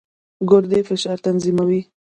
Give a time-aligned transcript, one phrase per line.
[0.49, 1.81] ګردې فشار تنظیموي.